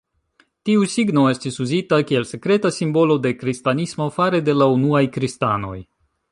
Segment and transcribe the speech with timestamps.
[0.69, 5.79] Tiu signo estis uzita kiel sekreta simbolo de Kristanismo fare de la unuaj kristanoj.